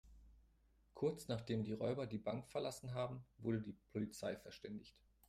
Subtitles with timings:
[0.95, 4.97] Kurz, nachdem die Räuber die Bank verlassen haben, wurde die Polizei verständigt.